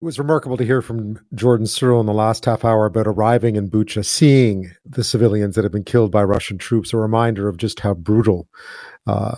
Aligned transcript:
It 0.00 0.04
was 0.04 0.18
remarkable 0.20 0.56
to 0.56 0.64
hear 0.64 0.80
from 0.80 1.18
Jordan 1.34 1.66
Searle 1.66 1.98
in 1.98 2.06
the 2.06 2.12
last 2.12 2.44
half 2.44 2.64
hour 2.64 2.86
about 2.86 3.08
arriving 3.08 3.56
in 3.56 3.68
Bucha, 3.68 4.04
seeing 4.04 4.70
the 4.86 5.02
civilians 5.02 5.56
that 5.56 5.64
have 5.64 5.72
been 5.72 5.82
killed 5.82 6.12
by 6.12 6.22
Russian 6.22 6.56
troops, 6.56 6.92
a 6.92 6.96
reminder 6.96 7.48
of 7.48 7.56
just 7.56 7.80
how 7.80 7.94
brutal 7.94 8.46
uh, 9.08 9.34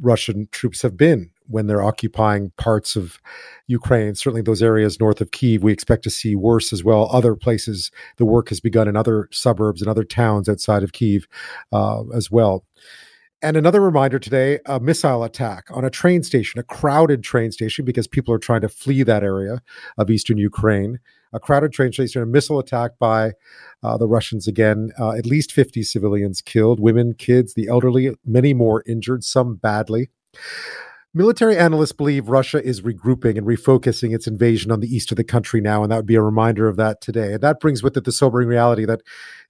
Russian 0.00 0.46
troops 0.52 0.82
have 0.82 0.96
been 0.96 1.30
when 1.48 1.66
they're 1.66 1.82
occupying 1.82 2.52
parts 2.56 2.94
of 2.94 3.18
Ukraine. 3.66 4.14
Certainly, 4.14 4.42
those 4.42 4.62
areas 4.62 5.00
north 5.00 5.20
of 5.20 5.32
Kiev, 5.32 5.64
we 5.64 5.72
expect 5.72 6.04
to 6.04 6.10
see 6.10 6.36
worse 6.36 6.72
as 6.72 6.84
well. 6.84 7.08
Other 7.10 7.34
places, 7.34 7.90
the 8.16 8.24
work 8.24 8.50
has 8.50 8.60
begun 8.60 8.86
in 8.86 8.94
other 8.94 9.28
suburbs 9.32 9.82
and 9.82 9.90
other 9.90 10.04
towns 10.04 10.48
outside 10.48 10.84
of 10.84 10.92
Kiev 10.92 11.26
uh, 11.72 12.04
as 12.14 12.30
well. 12.30 12.64
And 13.42 13.56
another 13.56 13.80
reminder 13.80 14.18
today 14.18 14.60
a 14.64 14.80
missile 14.80 15.22
attack 15.22 15.66
on 15.70 15.84
a 15.84 15.90
train 15.90 16.22
station, 16.22 16.58
a 16.58 16.62
crowded 16.62 17.22
train 17.22 17.52
station, 17.52 17.84
because 17.84 18.06
people 18.06 18.32
are 18.32 18.38
trying 18.38 18.62
to 18.62 18.68
flee 18.68 19.02
that 19.02 19.22
area 19.22 19.62
of 19.98 20.10
eastern 20.10 20.38
Ukraine. 20.38 21.00
A 21.32 21.40
crowded 21.40 21.72
train 21.72 21.92
station, 21.92 22.22
a 22.22 22.26
missile 22.26 22.58
attack 22.58 22.92
by 22.98 23.32
uh, 23.82 23.98
the 23.98 24.08
Russians 24.08 24.48
again. 24.48 24.90
Uh, 24.98 25.12
at 25.12 25.26
least 25.26 25.52
50 25.52 25.82
civilians 25.82 26.40
killed, 26.40 26.80
women, 26.80 27.12
kids, 27.12 27.52
the 27.52 27.68
elderly, 27.68 28.16
many 28.24 28.54
more 28.54 28.82
injured, 28.86 29.22
some 29.22 29.56
badly. 29.56 30.08
Military 31.16 31.56
analysts 31.56 31.92
believe 31.92 32.28
Russia 32.28 32.62
is 32.62 32.82
regrouping 32.82 33.38
and 33.38 33.46
refocusing 33.46 34.14
its 34.14 34.26
invasion 34.26 34.70
on 34.70 34.80
the 34.80 34.94
east 34.94 35.10
of 35.10 35.16
the 35.16 35.24
country 35.24 35.62
now, 35.62 35.82
and 35.82 35.90
that 35.90 35.96
would 35.96 36.04
be 36.04 36.14
a 36.14 36.20
reminder 36.20 36.68
of 36.68 36.76
that 36.76 37.00
today. 37.00 37.32
And 37.32 37.40
that 37.40 37.58
brings 37.58 37.82
with 37.82 37.96
it 37.96 38.04
the 38.04 38.12
sobering 38.12 38.48
reality 38.48 38.84
that 38.84 39.00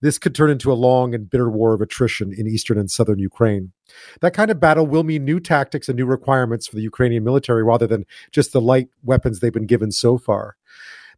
this 0.01 0.17
could 0.17 0.33
turn 0.33 0.49
into 0.49 0.71
a 0.71 0.75
long 0.75 1.13
and 1.13 1.29
bitter 1.29 1.51
war 1.51 1.75
of 1.75 1.81
attrition 1.81 2.33
in 2.33 2.47
eastern 2.47 2.79
and 2.79 2.89
southern 2.89 3.19
Ukraine. 3.19 3.73
That 4.21 4.33
kind 4.33 4.53
of 4.53 4.61
battle 4.61 4.87
will 4.87 5.03
mean 5.03 5.25
new 5.25 5.41
tactics 5.41 5.89
and 5.89 5.97
new 5.97 6.07
requirements 6.07 6.69
for 6.69 6.77
the 6.77 6.83
Ukrainian 6.83 7.25
military 7.25 7.65
rather 7.65 7.89
than 7.89 8.05
just 8.31 8.53
the 8.53 8.61
light 8.61 8.87
weapons 9.03 9.41
they've 9.41 9.53
been 9.53 9.67
given 9.67 9.91
so 9.91 10.19
far. 10.19 10.55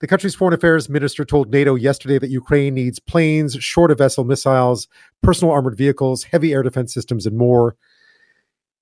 The 0.01 0.07
country's 0.07 0.35
foreign 0.35 0.55
affairs 0.55 0.89
minister 0.89 1.27
told 1.27 1.53
NATO 1.53 1.75
yesterday 1.75 2.19
that 2.21 2.31
Ukraine 2.31 2.73
needs 2.73 3.01
planes, 3.01 3.53
short 3.57 3.91
of 3.91 3.99
vessel 3.99 4.25
missiles, 4.25 4.89
personal 5.23 5.53
armored 5.53 5.77
vehicles, 5.77 6.23
heavy 6.23 6.55
air 6.55 6.63
defense 6.63 6.95
systems, 6.95 7.27
and 7.27 7.37
more. 7.37 7.77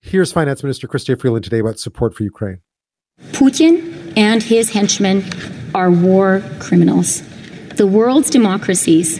Here's 0.00 0.32
Finance 0.32 0.62
Minister 0.62 0.86
Chrystia 0.86 1.20
Freeland 1.20 1.44
today 1.44 1.58
about 1.58 1.78
support 1.78 2.14
for 2.14 2.22
Ukraine. 2.22 2.60
Putin 3.32 4.12
and 4.16 4.42
his 4.42 4.70
henchmen 4.70 5.24
are 5.74 5.90
war 5.90 6.42
criminals. 6.58 7.22
The 7.74 7.86
world's 7.86 8.30
democracies, 8.30 9.18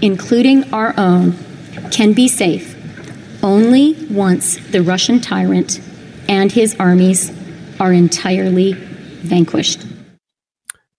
including 0.00 0.72
our 0.72 0.94
own, 0.96 1.34
can 1.90 2.12
be 2.12 2.28
safe 2.28 2.76
only 3.42 3.94
once 4.10 4.56
the 4.70 4.82
Russian 4.82 5.20
tyrant 5.20 5.80
and 6.28 6.52
his 6.52 6.76
armies 6.78 7.32
are 7.80 7.92
entirely 7.92 8.72
vanquished. 8.74 9.86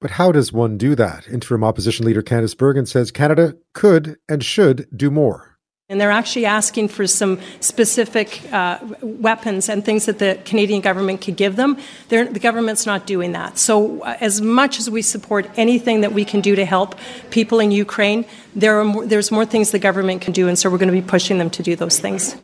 But 0.02 0.12
how 0.12 0.32
does 0.32 0.54
one 0.54 0.78
do 0.78 0.96
that? 0.96 1.28
Interim 1.28 1.64
opposition 1.64 2.06
leader 2.06 2.22
Candice 2.22 2.58
Bergen 2.58 2.86
says 2.86 3.12
Canada 3.12 3.56
could 3.74 4.18
and 4.30 4.44
should 4.44 4.88
do 4.96 5.12
more. 5.12 5.49
And 5.92 6.00
they're 6.00 6.12
actually 6.12 6.46
asking 6.46 6.90
for 6.90 7.08
some 7.08 7.40
specific 7.62 8.42
uh, 8.54 8.78
weapons 9.02 9.70
and 9.70 9.84
things 9.84 10.06
that 10.06 10.20
the 10.20 10.40
Canadian 10.46 10.82
government 10.82 11.22
could 11.22 11.36
give 11.36 11.56
them. 11.56 11.80
They're, 12.10 12.26
the 12.26 12.40
government's 12.40 12.86
not 12.86 13.08
doing 13.08 13.32
that. 13.32 13.58
So, 13.58 14.02
uh, 14.02 14.16
as 14.22 14.40
much 14.40 14.78
as 14.78 14.88
we 14.88 15.02
support 15.02 15.50
anything 15.58 16.02
that 16.02 16.14
we 16.14 16.26
can 16.26 16.42
do 16.42 16.56
to 16.56 16.64
help 16.64 16.94
people 17.32 17.60
in 17.60 17.72
Ukraine, 17.72 18.26
there 18.56 18.80
are 18.80 18.86
more, 18.86 19.04
there's 19.04 19.32
more 19.32 19.46
things 19.46 19.72
the 19.72 19.80
government 19.80 20.22
can 20.22 20.32
do, 20.32 20.48
and 20.48 20.60
so 20.60 20.70
we're 20.70 20.78
going 20.78 20.94
to 20.94 21.02
be 21.02 21.02
pushing 21.02 21.40
them 21.40 21.50
to 21.50 21.64
do 21.64 21.76
those 21.76 22.00
things. 22.00 22.36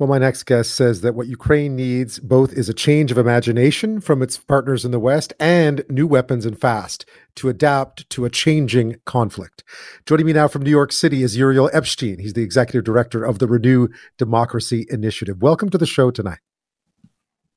Well, 0.00 0.08
my 0.08 0.16
next 0.16 0.44
guest 0.44 0.76
says 0.76 1.02
that 1.02 1.14
what 1.14 1.26
Ukraine 1.26 1.76
needs 1.76 2.18
both 2.20 2.54
is 2.54 2.70
a 2.70 2.72
change 2.74 3.12
of 3.12 3.18
imagination 3.18 4.00
from 4.00 4.22
its 4.22 4.38
partners 4.38 4.86
in 4.86 4.92
the 4.92 4.98
West 4.98 5.34
and 5.38 5.84
new 5.90 6.06
weapons 6.06 6.46
and 6.46 6.58
fast 6.58 7.04
to 7.34 7.50
adapt 7.50 8.08
to 8.08 8.24
a 8.24 8.30
changing 8.30 8.96
conflict. 9.04 9.62
Joining 10.06 10.24
me 10.24 10.32
now 10.32 10.48
from 10.48 10.62
New 10.62 10.70
York 10.70 10.90
City 10.92 11.22
is 11.22 11.36
Uriel 11.36 11.68
Epshtein. 11.74 12.18
He's 12.18 12.32
the 12.32 12.42
executive 12.42 12.82
director 12.82 13.26
of 13.26 13.40
the 13.40 13.46
Renew 13.46 13.88
Democracy 14.16 14.86
Initiative. 14.88 15.42
Welcome 15.42 15.68
to 15.68 15.76
the 15.76 15.84
show 15.84 16.10
tonight. 16.10 16.38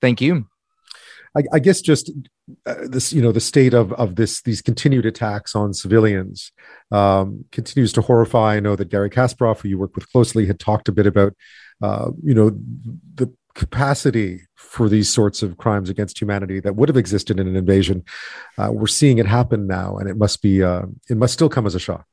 Thank 0.02 0.20
you. 0.20 0.48
I, 1.38 1.44
I 1.54 1.60
guess 1.60 1.80
just 1.80 2.12
uh, 2.66 2.75
this, 2.84 3.14
you 3.14 3.22
know, 3.22 3.31
the 3.31 3.40
state 3.40 3.74
of 3.74 3.94
of 3.94 4.18
this 4.18 4.42
these 4.42 4.62
continued 4.62 5.06
attacks 5.06 5.56
on 5.56 5.74
civilians 5.74 6.52
um, 6.92 7.46
continues 7.52 7.94
to 7.94 8.02
horrify. 8.02 8.58
I 8.58 8.60
know 8.60 8.75
that 8.75 8.90
Garry 8.90 9.10
Kasparov, 9.10 9.62
who 9.62 9.70
you 9.70 9.78
work 9.78 9.96
with 9.96 10.12
closely, 10.12 10.46
had 10.46 10.60
talked 10.60 10.90
a 10.90 10.92
bit 10.92 11.08
about 11.08 11.34
uh, 11.82 12.12
you 12.24 12.34
know, 12.34 12.52
the 13.16 13.32
capacity 13.56 14.42
for 14.56 14.90
these 14.90 15.10
sorts 15.10 15.44
of 15.44 15.58
crimes 15.58 15.90
against 15.90 16.20
humanity 16.20 16.60
that 16.60 16.76
would 16.76 16.90
have 16.90 16.98
existed 16.98 17.40
in 17.40 17.48
an 17.48 17.56
invasion. 17.56 18.04
Uh, 18.58 18.70
we're 18.72 18.88
seeing 18.88 19.20
it 19.20 19.26
happen 19.26 19.68
now, 19.68 19.98
and 19.98 20.10
it 20.10 20.18
must 20.18 20.42
be, 20.42 20.64
uh, 20.64 20.84
it 21.10 21.18
must 21.18 21.34
still 21.34 21.50
come 21.50 21.68
as 21.68 21.76
a 21.76 21.80
shock. 21.80 22.06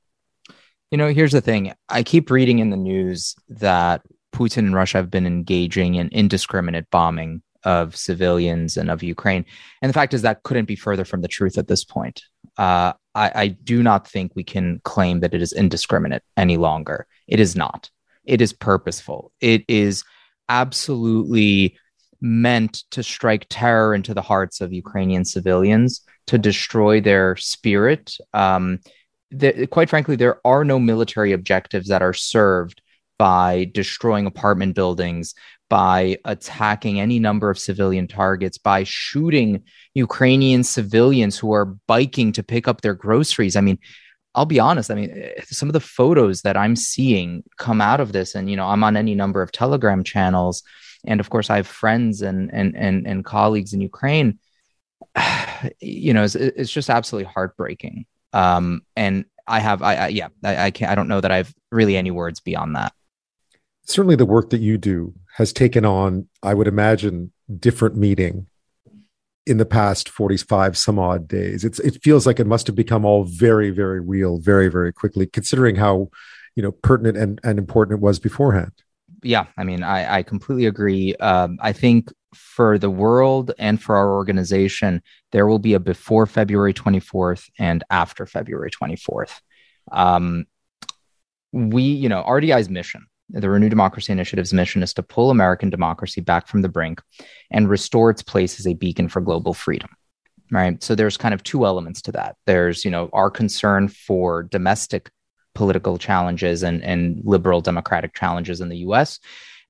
You 0.90 0.98
know, 0.98 1.08
here's 1.08 1.32
the 1.32 1.40
thing 1.40 1.72
I 1.88 2.02
keep 2.02 2.30
reading 2.30 2.58
in 2.58 2.70
the 2.70 2.76
news 2.76 3.36
that 3.48 4.02
Putin 4.32 4.58
and 4.58 4.74
Russia 4.74 4.98
have 4.98 5.10
been 5.10 5.26
engaging 5.26 5.94
in 5.94 6.08
indiscriminate 6.08 6.90
bombing 6.90 7.42
of 7.64 7.94
civilians 7.94 8.76
and 8.76 8.90
of 8.90 9.02
Ukraine. 9.02 9.44
And 9.82 9.88
the 9.88 9.94
fact 9.94 10.14
is 10.14 10.22
that 10.22 10.42
couldn't 10.42 10.64
be 10.64 10.76
further 10.76 11.04
from 11.04 11.20
the 11.20 11.28
truth 11.28 11.58
at 11.58 11.68
this 11.68 11.84
point. 11.84 12.22
Uh, 12.56 12.92
I, 13.14 13.32
I 13.34 13.48
do 13.48 13.82
not 13.82 14.08
think 14.08 14.32
we 14.34 14.44
can 14.44 14.80
claim 14.84 15.20
that 15.20 15.34
it 15.34 15.42
is 15.42 15.52
indiscriminate 15.52 16.22
any 16.36 16.56
longer. 16.56 17.06
It 17.28 17.40
is 17.40 17.54
not 17.54 17.90
it 18.30 18.40
is 18.40 18.52
purposeful. 18.52 19.32
It 19.40 19.64
is 19.66 20.04
absolutely 20.48 21.76
meant 22.20 22.84
to 22.92 23.02
strike 23.02 23.46
terror 23.50 23.92
into 23.92 24.14
the 24.14 24.22
hearts 24.22 24.60
of 24.60 24.72
Ukrainian 24.72 25.24
civilians, 25.24 26.02
to 26.28 26.38
destroy 26.38 27.00
their 27.00 27.34
spirit. 27.36 28.16
Um, 28.32 28.78
the, 29.32 29.66
quite 29.66 29.90
frankly, 29.90 30.14
there 30.14 30.38
are 30.46 30.64
no 30.64 30.78
military 30.78 31.32
objectives 31.32 31.88
that 31.88 32.02
are 32.02 32.12
served 32.12 32.80
by 33.18 33.68
destroying 33.74 34.26
apartment 34.26 34.76
buildings, 34.76 35.34
by 35.68 36.16
attacking 36.24 37.00
any 37.00 37.18
number 37.18 37.50
of 37.50 37.58
civilian 37.58 38.06
targets, 38.06 38.58
by 38.58 38.84
shooting 38.84 39.64
Ukrainian 39.94 40.62
civilians 40.62 41.36
who 41.36 41.52
are 41.52 41.74
biking 41.88 42.30
to 42.32 42.44
pick 42.44 42.68
up 42.68 42.80
their 42.80 42.94
groceries. 42.94 43.56
I 43.56 43.60
mean, 43.60 43.78
I'll 44.34 44.46
be 44.46 44.60
honest. 44.60 44.90
I 44.90 44.94
mean, 44.94 45.10
eh, 45.10 45.42
some 45.44 45.68
of 45.68 45.72
the 45.72 45.80
photos 45.80 46.42
that 46.42 46.56
I'm 46.56 46.76
seeing 46.76 47.42
come 47.58 47.80
out 47.80 48.00
of 48.00 48.12
this, 48.12 48.34
and 48.34 48.48
you 48.48 48.56
know, 48.56 48.66
I'm 48.66 48.84
on 48.84 48.96
any 48.96 49.14
number 49.14 49.42
of 49.42 49.52
Telegram 49.52 50.04
channels, 50.04 50.62
and 51.04 51.20
of 51.20 51.30
course, 51.30 51.50
I 51.50 51.56
have 51.56 51.66
friends 51.66 52.22
and 52.22 52.50
and 52.52 52.76
and, 52.76 53.06
and 53.06 53.24
colleagues 53.24 53.72
in 53.72 53.80
Ukraine. 53.80 54.38
You 55.80 56.14
know, 56.14 56.24
it's, 56.24 56.36
it's 56.36 56.72
just 56.72 56.88
absolutely 56.88 57.30
heartbreaking. 57.30 58.06
Um, 58.32 58.80
and 58.96 59.26
I 59.46 59.60
have, 59.60 59.82
I, 59.82 59.94
I 59.94 60.08
yeah, 60.08 60.28
I, 60.42 60.56
I 60.56 60.70
can't, 60.70 60.90
I 60.90 60.94
don't 60.94 61.08
know 61.08 61.20
that 61.20 61.30
I've 61.30 61.54
really 61.70 61.98
any 61.98 62.10
words 62.10 62.40
beyond 62.40 62.76
that. 62.76 62.94
Certainly, 63.84 64.16
the 64.16 64.24
work 64.24 64.48
that 64.50 64.62
you 64.62 64.78
do 64.78 65.12
has 65.34 65.52
taken 65.52 65.84
on, 65.84 66.28
I 66.42 66.54
would 66.54 66.66
imagine, 66.66 67.32
different 67.58 67.96
meaning 67.96 68.46
in 69.50 69.58
the 69.58 69.66
past 69.66 70.08
45 70.08 70.78
some 70.78 70.98
odd 70.98 71.26
days. 71.26 71.64
It's 71.64 71.80
it 71.80 71.98
feels 72.04 72.24
like 72.24 72.38
it 72.38 72.46
must 72.46 72.68
have 72.68 72.76
become 72.76 73.04
all 73.04 73.24
very 73.24 73.70
very 73.70 74.00
real 74.00 74.38
very 74.38 74.68
very 74.68 74.92
quickly 74.92 75.26
considering 75.26 75.74
how 75.74 76.08
you 76.54 76.62
know 76.62 76.70
pertinent 76.70 77.18
and, 77.18 77.40
and 77.42 77.58
important 77.58 77.98
it 77.98 78.00
was 78.00 78.20
beforehand. 78.20 78.72
Yeah 79.22 79.46
i 79.58 79.64
mean 79.64 79.82
i 79.82 80.18
i 80.18 80.22
completely 80.22 80.66
agree. 80.66 81.16
Um, 81.16 81.58
i 81.60 81.72
think 81.72 82.12
for 82.32 82.78
the 82.78 82.88
world 82.90 83.50
and 83.58 83.82
for 83.82 83.96
our 83.96 84.12
organization 84.12 85.02
there 85.32 85.48
will 85.48 85.58
be 85.58 85.74
a 85.74 85.80
before 85.80 86.26
february 86.26 86.72
24th 86.72 87.50
and 87.58 87.82
after 87.90 88.24
february 88.24 88.70
24th 88.70 89.40
um, 89.90 90.46
we 91.50 91.82
you 91.82 92.08
know 92.08 92.22
rdi's 92.22 92.70
mission 92.70 93.04
the 93.32 93.50
Renew 93.50 93.68
Democracy 93.68 94.12
Initiative's 94.12 94.52
mission 94.52 94.82
is 94.82 94.94
to 94.94 95.02
pull 95.02 95.30
American 95.30 95.70
democracy 95.70 96.20
back 96.20 96.46
from 96.46 96.62
the 96.62 96.68
brink 96.68 97.00
and 97.50 97.68
restore 97.68 98.10
its 98.10 98.22
place 98.22 98.58
as 98.58 98.66
a 98.66 98.74
beacon 98.74 99.08
for 99.08 99.20
global 99.20 99.54
freedom. 99.54 99.90
Right. 100.50 100.82
So 100.82 100.94
there's 100.94 101.16
kind 101.16 101.32
of 101.32 101.44
two 101.44 101.64
elements 101.64 102.02
to 102.02 102.12
that. 102.12 102.36
There's, 102.44 102.84
you 102.84 102.90
know, 102.90 103.08
our 103.12 103.30
concern 103.30 103.86
for 103.86 104.42
domestic 104.42 105.10
political 105.54 105.96
challenges 105.96 106.62
and, 106.64 106.82
and 106.82 107.22
liberal 107.24 107.60
democratic 107.60 108.14
challenges 108.14 108.60
in 108.60 108.68
the 108.68 108.78
US. 108.78 109.20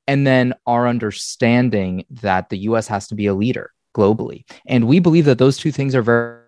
And 0.07 0.27
then 0.27 0.55
our 0.67 0.89
understanding 0.89 2.05
that 2.11 2.49
the 2.49 2.59
US 2.59 2.89
has 2.89 3.09
to 3.09 3.15
be 3.15 3.27
a 3.27 3.35
leader 3.35 3.73
globally. 3.95 4.45
And 4.67 4.87
we 4.87 5.01
believe 5.01 5.27
that 5.27 5.39
those 5.39 5.59
two 5.59 5.73
things 5.73 5.95
are 5.95 6.03
very 6.03 6.41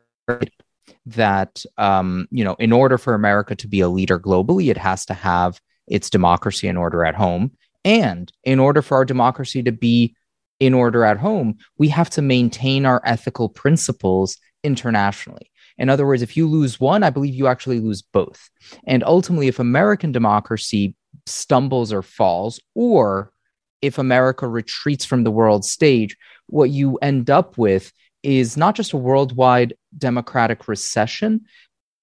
that 1.07 1.65
um, 1.79 2.29
you 2.31 2.45
know, 2.45 2.55
in 2.59 2.73
order 2.73 2.97
for 2.97 3.15
America 3.15 3.55
to 3.57 3.69
be 3.69 3.81
a 3.81 3.89
leader 3.89 4.19
globally, 4.19 4.71
it 4.71 4.79
has 4.79 5.05
to 5.07 5.15
have 5.15 5.61
its 5.87 6.11
democracy 6.11 6.69
and 6.69 6.79
order 6.79 7.05
at 7.05 7.15
home. 7.15 7.53
And 7.85 8.33
in 8.45 8.61
order 8.61 8.83
for 8.83 8.97
our 8.97 9.05
democracy 9.05 9.63
to 9.63 9.73
be 9.73 10.15
in 10.61 10.75
order 10.75 11.05
at 11.05 11.19
home, 11.19 11.59
we 11.79 11.89
have 11.89 12.11
to 12.11 12.23
maintain 12.23 12.87
our 12.87 13.03
ethical 13.05 13.49
principles 13.49 14.39
internationally. 14.63 15.51
In 15.79 15.89
other 15.89 16.07
words, 16.07 16.23
if 16.23 16.37
you 16.37 16.47
lose 16.47 16.79
one, 16.79 17.03
I 17.03 17.11
believe 17.11 17.35
you 17.35 17.47
actually 17.47 17.81
lose 17.81 18.03
both. 18.03 18.49
And 18.87 19.03
ultimately, 19.03 19.49
if 19.49 19.59
American 19.59 20.13
democracy 20.13 20.95
stumbles 21.27 21.93
or 21.93 22.03
falls, 22.03 22.61
or 22.75 23.33
if 23.81 23.99
America 23.99 24.47
retreats 24.47 25.05
from 25.05 25.25
the 25.25 25.31
world 25.31 25.65
stage, 25.65 26.17
what 26.47 26.71
you 26.71 26.97
end 26.99 27.31
up 27.31 27.59
with 27.59 27.93
is 28.23 28.57
not 28.57 28.77
just 28.77 28.93
a 28.93 28.97
worldwide 28.97 29.75
democratic 29.99 30.69
recession, 30.69 31.41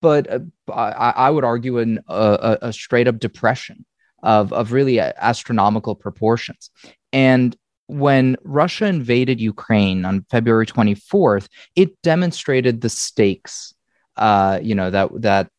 but 0.01 0.31
uh, 0.31 0.39
I, 0.71 1.13
I, 1.15 1.29
would 1.29 1.43
argue 1.43 1.79
a, 1.79 2.57
a 2.61 2.73
straight 2.73 3.07
up 3.07 3.19
depression 3.19 3.85
of, 4.23 4.53
of 4.53 4.71
really 4.71 4.99
astronomical 4.99 5.95
proportions. 5.95 6.69
And 7.11 7.55
when 7.87 8.37
Russia 8.43 8.85
invaded 8.85 9.41
Ukraine 9.41 10.05
on 10.05 10.25
February 10.29 10.67
24th, 10.67 11.47
it 11.75 11.99
demonstrated 12.03 12.81
the 12.81 12.89
stakes, 12.89 13.73
uh, 14.15 14.59
you 14.61 14.75
know, 14.75 14.91
that 14.91 15.09
that 15.21 15.49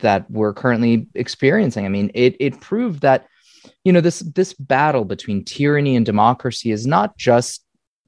that 0.00 0.30
we're 0.30 0.54
currently 0.54 1.08
experiencing. 1.14 1.84
I 1.84 1.90
mean, 1.90 2.10
it 2.14 2.36
it 2.40 2.60
proved 2.60 3.02
that, 3.02 3.26
you 3.84 3.92
know, 3.92 4.00
this 4.00 4.20
this 4.20 4.54
battle 4.54 5.04
between 5.04 5.44
tyranny 5.44 5.94
and 5.94 6.06
democracy 6.06 6.70
is 6.70 6.86
not 6.86 7.18
just 7.18 7.62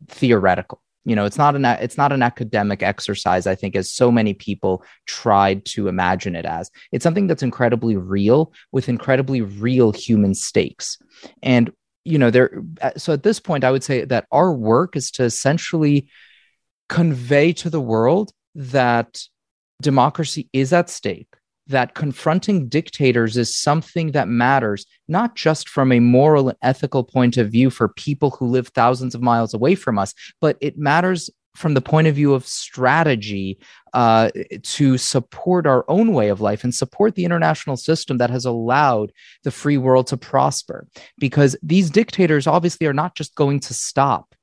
theoretical 0.08 0.80
you 1.06 1.16
know 1.16 1.24
it's 1.24 1.38
not 1.38 1.56
an 1.56 1.64
it's 1.64 1.96
not 1.96 2.12
an 2.12 2.22
academic 2.22 2.82
exercise 2.82 3.46
i 3.46 3.54
think 3.54 3.74
as 3.74 3.90
so 3.90 4.10
many 4.10 4.34
people 4.34 4.84
tried 5.06 5.64
to 5.64 5.88
imagine 5.88 6.36
it 6.36 6.44
as. 6.44 6.70
It's 6.92 7.02
something 7.02 7.26
that's 7.26 7.42
incredibly 7.42 7.96
real 7.96 8.52
with 8.72 8.88
incredibly 8.88 9.40
real 9.40 9.92
human 9.92 10.34
stakes. 10.34 10.98
And 11.42 11.72
you 12.04 12.18
know 12.18 12.30
there 12.30 12.62
uh, 12.82 12.92
so 12.96 13.12
at 13.12 13.22
this 13.22 13.40
point 13.40 13.64
i 13.64 13.70
would 13.70 13.82
say 13.82 14.04
that 14.04 14.26
our 14.30 14.52
work 14.52 14.96
is 14.96 15.10
to 15.12 15.24
essentially 15.24 16.06
convey 16.88 17.52
to 17.52 17.68
the 17.68 17.80
world 17.80 18.32
that 18.54 19.22
democracy 19.82 20.48
is 20.52 20.72
at 20.72 20.88
stake 20.88 21.34
that 21.68 21.94
confronting 21.94 22.68
dictators 22.68 23.36
is 23.36 23.56
something 23.56 24.12
that 24.12 24.28
matters, 24.28 24.86
not 25.08 25.34
just 25.34 25.68
from 25.68 25.92
a 25.92 26.00
moral 26.00 26.48
and 26.48 26.58
ethical 26.62 27.02
point 27.04 27.36
of 27.36 27.50
view 27.50 27.70
for 27.70 27.88
people 27.88 28.30
who 28.30 28.46
live 28.46 28.68
thousands 28.68 29.14
of 29.14 29.22
miles 29.22 29.52
away 29.52 29.74
from 29.74 29.98
us, 29.98 30.14
but 30.40 30.56
it 30.60 30.78
matters 30.78 31.30
from 31.56 31.74
the 31.74 31.80
point 31.80 32.06
of 32.06 32.14
view 32.14 32.34
of 32.34 32.46
strategy 32.46 33.58
uh, 33.94 34.30
to 34.62 34.98
support 34.98 35.66
our 35.66 35.84
own 35.88 36.12
way 36.12 36.28
of 36.28 36.40
life 36.40 36.62
and 36.62 36.74
support 36.74 37.14
the 37.14 37.24
international 37.24 37.76
system 37.76 38.18
that 38.18 38.30
has 38.30 38.44
allowed 38.44 39.10
the 39.42 39.50
free 39.50 39.78
world 39.78 40.06
to 40.06 40.16
prosper. 40.16 40.86
Because 41.18 41.56
these 41.62 41.90
dictators 41.90 42.46
obviously 42.46 42.86
are 42.86 42.92
not 42.92 43.16
just 43.16 43.34
going 43.34 43.60
to 43.60 43.74
stop 43.74 44.35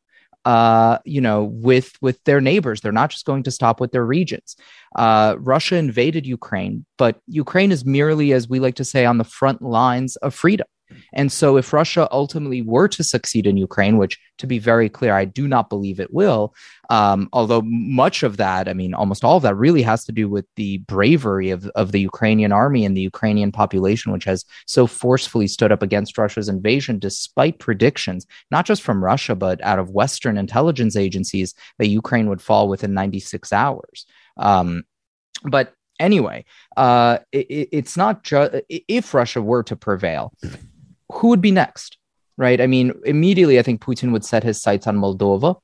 uh, 0.46 0.98
you 1.06 1.22
know, 1.22 1.44
with 1.44 1.94
with 2.02 2.24
their 2.24 2.42
neighbors. 2.42 2.82
They're 2.82 2.92
not 2.92 3.10
just 3.10 3.26
going 3.26 3.44
to 3.44 3.52
stop 3.52 3.80
with 3.80 3.92
their 3.92 4.06
regions. 4.06 4.56
Uh, 4.96 5.36
Russia 5.40 5.76
invaded 5.78 6.26
Ukraine, 6.26 6.86
but 6.98 7.20
Ukraine 7.28 7.72
is 7.72 7.86
merely, 7.86 8.34
as 8.34 8.50
we 8.50 8.60
like 8.60 8.76
to 8.76 8.86
say, 8.86 9.06
on 9.06 9.18
the 9.18 9.24
front 9.24 9.62
lines 9.62 10.16
of 10.18 10.34
freedom. 10.34 10.68
And 11.14 11.32
so, 11.32 11.58
if 11.58 11.74
Russia 11.74 12.08
ultimately 12.12 12.62
were 12.62 12.88
to 12.90 13.04
succeed 13.04 13.48
in 13.48 13.58
Ukraine, 13.58 13.98
which 13.98 14.20
to 14.40 14.48
be 14.48 14.60
very 14.60 14.90
clear, 14.90 15.14
I 15.14 15.26
do 15.26 15.48
not 15.48 15.70
believe 15.70 16.00
it 16.00 16.14
will, 16.14 16.54
um, 16.90 17.30
although 17.34 17.62
much 17.64 18.24
of 18.24 18.38
that, 18.38 18.68
I 18.68 18.74
mean, 18.74 18.94
almost 18.94 19.24
all 19.24 19.38
of 19.38 19.44
that 19.44 19.56
really 19.56 19.82
has 19.82 20.06
to 20.06 20.12
do 20.12 20.30
with 20.30 20.46
the 20.56 20.78
bravery 20.80 21.50
of, 21.50 21.66
of 21.76 21.92
the 21.92 22.02
Ukrainian 22.02 22.52
army 22.52 22.86
and 22.86 22.96
the 22.96 23.02
Ukrainian 23.02 23.52
population, 23.52 24.12
which 24.12 24.26
has 24.26 24.46
so 24.68 24.88
forcefully 24.88 25.48
stood 25.48 25.72
up 25.72 25.82
against 25.82 26.18
Russia's 26.18 26.50
invasion, 26.50 27.00
despite 27.00 27.60
predictions, 27.60 28.26
not 28.52 28.66
just 28.66 28.82
from 28.82 29.04
Russia, 29.04 29.36
but 29.36 29.64
out 29.64 29.80
of 29.80 29.92
Western 29.92 30.38
intelligence 30.38 30.96
agencies, 30.96 31.54
that 31.78 31.88
Ukraine 31.88 32.30
would 32.30 32.42
fall 32.42 32.68
within 32.68 32.94
96 32.94 33.54
hours. 33.54 34.06
Um, 34.38 34.84
but 35.44 35.74
anyway, 36.00 36.46
uh, 36.78 37.20
it, 37.32 37.70
it's 37.72 37.98
not 37.98 38.24
just 38.24 38.54
if 38.70 39.14
Russia 39.14 39.42
were 39.42 39.64
to 39.64 39.76
prevail, 39.76 40.34
who 41.12 41.30
would 41.30 41.42
be 41.42 41.52
next? 41.52 41.98
Right. 42.36 42.60
I 42.60 42.68
mean, 42.68 42.94
immediately, 43.06 43.60
I 43.60 43.62
think 43.62 43.82
Putin 43.82 44.12
would 44.12 44.26
set 44.26 44.44
his 44.44 44.60
sights 44.60 44.88
on 44.88 44.98
Moldova. 44.98 45.60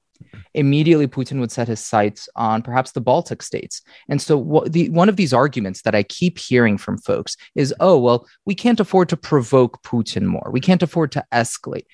Immediately, 0.53 1.07
Putin 1.07 1.39
would 1.39 1.51
set 1.51 1.67
his 1.67 1.83
sights 1.83 2.29
on 2.35 2.61
perhaps 2.61 2.91
the 2.91 3.01
Baltic 3.01 3.41
states. 3.41 3.81
And 4.07 4.21
so, 4.21 4.37
what, 4.37 4.71
the, 4.71 4.89
one 4.89 5.09
of 5.09 5.15
these 5.15 5.33
arguments 5.33 5.81
that 5.83 5.95
I 5.95 6.03
keep 6.03 6.37
hearing 6.37 6.77
from 6.77 6.97
folks 6.97 7.37
is, 7.55 7.73
oh, 7.79 7.97
well, 7.97 8.27
we 8.45 8.53
can't 8.53 8.79
afford 8.79 9.09
to 9.09 9.17
provoke 9.17 9.81
Putin 9.81 10.23
more. 10.23 10.49
We 10.51 10.59
can't 10.59 10.83
afford 10.83 11.11
to 11.13 11.25
escalate. 11.33 11.85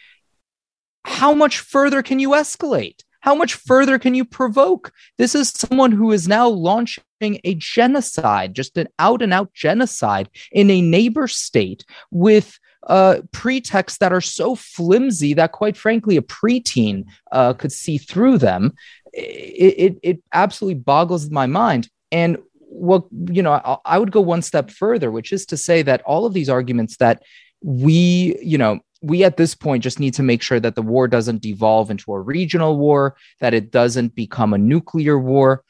How 1.05 1.33
much 1.33 1.59
further 1.59 2.01
can 2.01 2.19
you 2.19 2.31
escalate? 2.31 3.01
How 3.25 3.33
much 3.33 3.55
further 3.55 3.97
can 3.97 4.13
you 4.13 4.25
provoke? 4.25 4.91
This 5.17 5.33
is 5.33 5.49
someone 5.49 5.91
who 5.91 6.11
is 6.11 6.27
now 6.27 6.47
launching 6.47 7.39
a 7.43 7.55
genocide, 7.55 8.53
just 8.53 8.77
an 8.77 8.87
out 8.99 9.21
and 9.21 9.33
out 9.33 9.53
genocide 9.53 10.29
in 10.51 10.69
a 10.69 10.81
neighbor 10.81 11.27
state 11.27 11.85
with 12.11 12.59
uh, 12.85 13.21
pretexts 13.31 13.99
that 13.99 14.13
are 14.13 14.21
so 14.21 14.55
flimsy 14.55 15.33
that, 15.33 15.51
quite 15.51 15.77
frankly, 15.77 16.17
a 16.17 16.21
preteen 16.21 17.05
uh, 17.31 17.53
could 17.53 17.71
see 17.71 17.97
through 17.97 18.37
them. 18.37 18.73
It, 19.13 19.75
it, 19.77 19.99
it 20.03 20.23
absolutely 20.33 20.79
boggles 20.81 21.29
my 21.29 21.45
mind. 21.45 21.89
And 22.11 22.37
what 22.59 23.05
you 23.11 23.41
know, 23.41 23.53
I, 23.53 23.77
I 23.85 23.97
would 23.97 24.11
go 24.11 24.21
one 24.21 24.41
step 24.41 24.69
further, 24.69 25.09
which 25.09 25.31
is 25.31 25.45
to 25.47 25.57
say 25.57 25.81
that 25.81 26.01
all 26.03 26.25
of 26.25 26.33
these 26.33 26.49
arguments 26.49 26.97
that 26.97 27.23
we, 27.61 28.37
you 28.41 28.57
know, 28.57 28.79
we 29.01 29.23
at 29.23 29.37
this 29.37 29.55
point 29.55 29.83
just 29.83 29.99
need 29.99 30.13
to 30.15 30.23
make 30.23 30.41
sure 30.41 30.59
that 30.59 30.75
the 30.75 30.81
war 30.81 31.07
doesn't 31.07 31.41
devolve 31.41 31.91
into 31.91 32.13
a 32.13 32.19
regional 32.19 32.77
war, 32.77 33.15
that 33.39 33.53
it 33.53 33.71
doesn't 33.71 34.15
become 34.15 34.53
a 34.53 34.57
nuclear 34.57 35.17
war. 35.17 35.63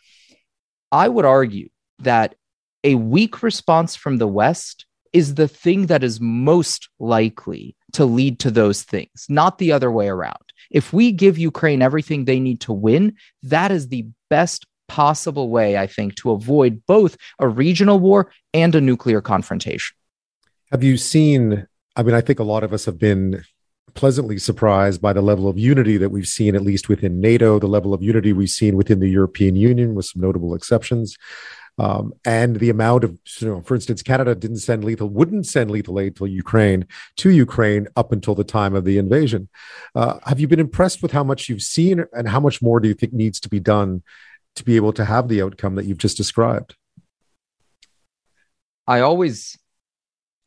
I 0.91 1.07
would 1.07 1.25
argue 1.25 1.69
that 2.00 2.35
a 2.83 2.95
weak 2.95 3.44
response 3.44 3.95
from 3.95 4.17
the 4.17 4.27
West 4.27 4.85
is 5.15 5.35
the 5.35 5.47
thing 5.47 5.85
that 5.85 6.03
is 6.03 6.19
most 6.19 6.89
likely 7.00 7.73
to 7.94 8.03
lead 8.03 8.38
to 8.38 8.51
those 8.51 8.83
things, 8.83 9.25
not 9.29 9.59
the 9.59 9.71
other 9.71 9.89
way 9.89 10.09
around. 10.09 10.44
If 10.69 10.91
we 10.91 11.13
give 11.13 11.38
Ukraine 11.38 11.81
everything 11.81 12.25
they 12.25 12.41
need 12.41 12.59
to 12.62 12.73
win, 12.73 13.15
that 13.41 13.71
is 13.71 13.88
the 13.88 14.07
best 14.29 14.65
possible 14.89 15.50
way, 15.50 15.77
I 15.77 15.88
think, 15.88 16.15
to 16.15 16.31
avoid 16.31 16.85
both 16.85 17.15
a 17.39 17.47
regional 17.47 17.97
war 17.97 18.29
and 18.53 18.75
a 18.75 18.81
nuclear 18.81 19.21
confrontation. 19.21 19.95
Have 20.69 20.83
you 20.83 20.97
seen? 20.97 21.65
I 21.95 22.03
mean, 22.03 22.13
I 22.13 22.19
think 22.19 22.39
a 22.39 22.44
lot 22.44 22.65
of 22.65 22.73
us 22.73 22.83
have 22.83 23.00
been 23.00 23.41
pleasantly 23.94 24.38
surprised 24.38 25.01
by 25.01 25.13
the 25.13 25.21
level 25.21 25.47
of 25.47 25.57
unity 25.57 25.95
that 25.95 26.09
we've 26.09 26.27
seen, 26.27 26.56
at 26.57 26.62
least 26.62 26.89
within 26.89 27.21
NATO, 27.21 27.57
the 27.57 27.67
level 27.67 27.94
of 27.94 28.03
unity 28.03 28.33
we've 28.33 28.50
seen 28.50 28.75
within 28.75 29.00
the 29.00 29.09
European 29.09 29.56
Union, 29.56 29.95
with 29.95 30.07
some 30.07 30.21
notable 30.21 30.53
exceptions 30.53 31.15
um, 31.77 32.13
and 32.24 32.57
the 32.57 32.69
amount 32.69 33.04
of, 33.04 33.18
you 33.39 33.48
know, 33.48 33.62
for 33.62 33.75
instance, 33.75 34.01
Canada 34.01 34.33
didn't 34.33 34.60
send 34.60 34.83
lethal, 34.83 35.10
wouldn't 35.10 35.45
send 35.45 35.69
lethal 35.69 36.00
aid 36.00 36.16
to 36.16 36.25
Ukraine 36.25 36.88
to 37.18 37.30
Ukraine 37.30 37.88
up 37.95 38.12
until 38.12 38.36
the 38.36 38.45
time 38.45 38.75
of 38.75 38.86
the 38.86 38.98
invasion. 38.98 39.50
Uh, 39.94 40.19
have 40.25 40.39
you 40.39 40.48
been 40.48 40.60
impressed 40.60 41.01
with 41.01 41.12
how 41.12 41.24
much 41.24 41.50
you've 41.50 41.62
seen, 41.62 42.06
and 42.13 42.30
how 42.30 42.39
much 42.39 42.62
more 42.62 42.80
do 42.80 42.88
you 42.88 42.94
think 42.94 43.13
needs 43.13 43.39
to 43.42 43.50
be 43.50 43.60
done 43.60 44.04
to 44.56 44.63
be 44.63 44.77
able 44.77 44.94
to 44.94 45.04
have 45.04 45.27
the 45.27 45.42
outcome 45.42 45.75
that 45.75 45.86
you've 45.86 45.98
just 45.98 46.16
described? 46.16 46.75
I 48.88 49.01
always, 49.01 49.58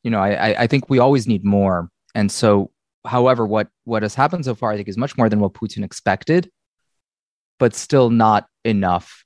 you 0.03 0.11
know, 0.11 0.21
I 0.21 0.63
I 0.63 0.67
think 0.67 0.89
we 0.89 0.99
always 0.99 1.27
need 1.27 1.45
more, 1.45 1.91
and 2.15 2.33
so, 2.33 2.71
however, 3.05 3.47
what 3.47 3.69
what 3.85 4.03
has 4.03 4.15
happened 4.15 4.47
so 4.47 4.55
far, 4.55 4.73
I 4.73 4.77
think, 4.77 4.89
is 4.89 4.97
much 4.97 5.19
more 5.19 5.29
than 5.29 5.41
what 5.41 5.53
Putin 5.53 5.85
expected, 5.85 6.51
but 7.59 7.75
still 7.75 8.09
not 8.09 8.47
enough 8.65 9.25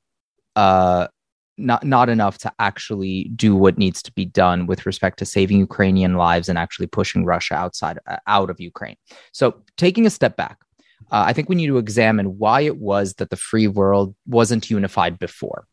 uh, 0.57 1.07
not 1.59 1.85
not 1.85 2.09
enough 2.09 2.39
to 2.39 2.53
actually 2.59 3.31
do 3.37 3.55
what 3.55 3.79
needs 3.79 4.03
to 4.03 4.13
be 4.13 4.25
done 4.25 4.67
with 4.67 4.87
respect 4.87 5.19
to 5.19 5.27
saving 5.27 5.59
Ukrainian 5.59 6.15
lives 6.15 6.49
and 6.49 6.59
actually 6.59 6.87
pushing 6.87 7.25
Russia 7.25 7.55
outside 7.55 7.99
uh, 8.07 8.17
out 8.27 8.51
of 8.51 8.61
Ukraine. 8.61 8.97
So 9.33 9.63
taking 9.77 10.07
a 10.07 10.11
step 10.11 10.37
back, 10.37 10.59
uh, 11.11 11.25
I 11.27 11.33
think 11.33 11.49
we 11.49 11.57
need 11.57 11.67
to 11.69 11.79
examine 11.79 12.39
why 12.39 12.63
it 12.63 12.79
was 12.79 13.15
that 13.15 13.31
the 13.31 13.37
free 13.37 13.69
world 13.69 14.15
wasn't 14.27 14.71
unified 14.71 15.19
before 15.19 15.67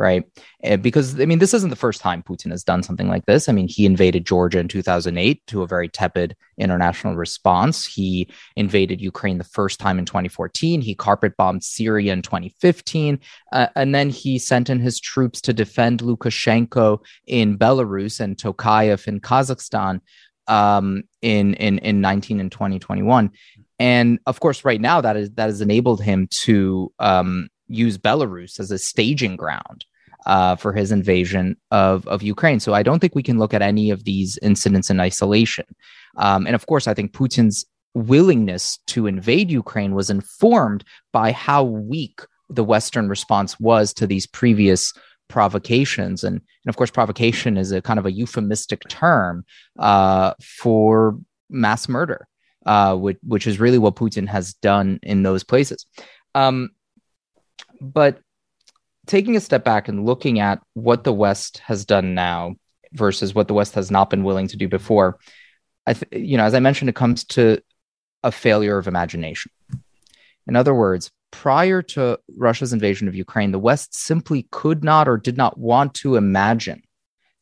right? 0.00 0.24
Eh, 0.62 0.76
because 0.76 1.20
I 1.20 1.26
mean, 1.26 1.38
this 1.38 1.52
isn't 1.52 1.68
the 1.68 1.76
first 1.76 2.00
time 2.00 2.22
Putin 2.22 2.50
has 2.50 2.64
done 2.64 2.82
something 2.82 3.06
like 3.06 3.26
this. 3.26 3.48
I 3.48 3.52
mean, 3.52 3.68
he 3.68 3.84
invaded 3.84 4.24
Georgia 4.24 4.58
in 4.58 4.66
2008 4.66 5.46
to 5.48 5.62
a 5.62 5.66
very 5.66 5.88
tepid 5.88 6.34
international 6.56 7.16
response. 7.16 7.84
He 7.84 8.28
invaded 8.56 9.00
Ukraine 9.00 9.36
the 9.36 9.44
first 9.44 9.78
time 9.78 9.98
in 9.98 10.06
2014. 10.06 10.80
He 10.80 10.94
carpet 10.94 11.36
bombed 11.36 11.62
Syria 11.62 12.14
in 12.14 12.22
2015, 12.22 13.20
uh, 13.52 13.66
and 13.76 13.94
then 13.94 14.08
he 14.08 14.38
sent 14.38 14.70
in 14.70 14.80
his 14.80 14.98
troops 14.98 15.42
to 15.42 15.52
defend 15.52 16.00
Lukashenko 16.00 17.04
in 17.26 17.58
Belarus 17.58 18.20
and 18.20 18.36
Tokayev 18.38 19.06
in 19.06 19.20
Kazakhstan 19.20 20.00
um, 20.46 21.02
in 21.20 21.54
in 21.54 21.78
in 21.78 22.00
19 22.00 22.40
and 22.40 22.50
2021. 22.50 23.30
And 23.78 24.18
of 24.26 24.40
course, 24.40 24.64
right 24.64 24.80
now 24.80 25.02
that 25.02 25.16
is 25.18 25.30
that 25.32 25.46
has 25.46 25.60
enabled 25.60 26.02
him 26.02 26.26
to 26.44 26.90
um, 26.98 27.48
use 27.68 27.98
Belarus 27.98 28.58
as 28.58 28.70
a 28.70 28.78
staging 28.78 29.36
ground 29.36 29.84
uh, 30.26 30.56
for 30.56 30.72
his 30.72 30.92
invasion 30.92 31.56
of, 31.70 32.06
of 32.06 32.22
Ukraine. 32.22 32.60
So 32.60 32.74
I 32.74 32.82
don't 32.82 33.00
think 33.00 33.14
we 33.14 33.22
can 33.22 33.38
look 33.38 33.54
at 33.54 33.62
any 33.62 33.90
of 33.90 34.04
these 34.04 34.38
incidents 34.42 34.90
in 34.90 35.00
isolation. 35.00 35.64
Um, 36.16 36.46
and 36.46 36.54
of 36.54 36.66
course, 36.66 36.86
I 36.86 36.94
think 36.94 37.12
Putin's 37.12 37.64
willingness 37.94 38.78
to 38.86 39.06
invade 39.06 39.50
Ukraine 39.50 39.94
was 39.94 40.10
informed 40.10 40.84
by 41.12 41.32
how 41.32 41.64
weak 41.64 42.20
the 42.48 42.64
Western 42.64 43.08
response 43.08 43.58
was 43.58 43.92
to 43.94 44.06
these 44.06 44.26
previous 44.26 44.92
provocations. 45.28 46.24
And, 46.24 46.36
and 46.36 46.68
of 46.68 46.76
course, 46.76 46.90
provocation 46.90 47.56
is 47.56 47.72
a 47.72 47.80
kind 47.80 47.98
of 47.98 48.06
a 48.06 48.12
euphemistic 48.12 48.82
term 48.88 49.44
uh, 49.78 50.34
for 50.42 51.18
mass 51.48 51.88
murder, 51.88 52.26
uh, 52.66 52.96
which, 52.96 53.18
which 53.22 53.46
is 53.46 53.60
really 53.60 53.78
what 53.78 53.96
Putin 53.96 54.28
has 54.28 54.54
done 54.54 54.98
in 55.02 55.22
those 55.22 55.44
places. 55.44 55.86
Um, 56.34 56.70
but 57.80 58.20
taking 59.06 59.36
a 59.36 59.40
step 59.40 59.64
back 59.64 59.88
and 59.88 60.04
looking 60.04 60.40
at 60.40 60.60
what 60.74 61.04
the 61.04 61.12
West 61.12 61.58
has 61.58 61.84
done 61.84 62.14
now 62.14 62.54
versus 62.92 63.34
what 63.34 63.48
the 63.48 63.54
West 63.54 63.74
has 63.74 63.90
not 63.90 64.10
been 64.10 64.24
willing 64.24 64.48
to 64.48 64.56
do 64.56 64.68
before, 64.68 65.18
I 65.86 65.94
th- 65.94 66.12
you 66.12 66.36
know, 66.36 66.44
as 66.44 66.54
I 66.54 66.60
mentioned, 66.60 66.88
it 66.88 66.96
comes 66.96 67.24
to 67.24 67.62
a 68.22 68.32
failure 68.32 68.78
of 68.78 68.86
imagination. 68.86 69.50
In 70.46 70.56
other 70.56 70.74
words, 70.74 71.10
prior 71.30 71.82
to 71.82 72.18
Russia's 72.36 72.72
invasion 72.72 73.08
of 73.08 73.14
Ukraine, 73.14 73.52
the 73.52 73.58
West 73.58 73.94
simply 73.94 74.46
could 74.50 74.84
not 74.84 75.08
or 75.08 75.16
did 75.16 75.36
not 75.36 75.58
want 75.58 75.94
to 75.94 76.16
imagine 76.16 76.82